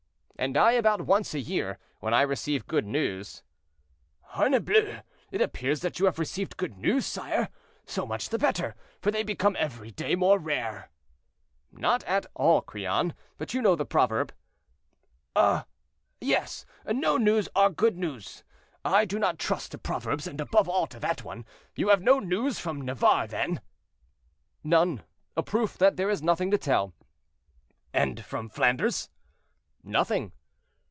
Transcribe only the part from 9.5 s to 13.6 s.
every day more rare." "Not at all, Crillon; but